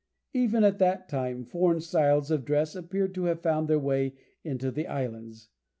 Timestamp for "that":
0.79-1.07